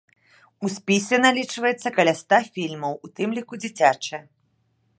[0.67, 4.21] У спісе налічаецца каля ста фільмаў, у тым ліку дзіцячыя.